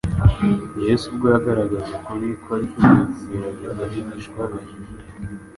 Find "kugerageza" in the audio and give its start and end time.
3.13-3.77